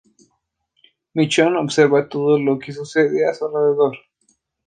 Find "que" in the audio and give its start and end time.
2.57-2.71